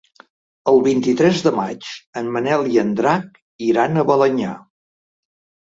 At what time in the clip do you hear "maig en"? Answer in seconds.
1.57-2.33